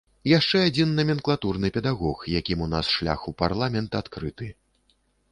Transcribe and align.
Яшчэ 0.29 0.59
адзін 0.67 0.93
наменклатурны 0.99 1.69
педагог, 1.75 2.23
якім 2.39 2.63
у 2.67 2.69
нас 2.71 2.89
шлях 2.95 3.27
у 3.33 3.33
парламент 3.43 3.99
адкрыты. 4.01 4.49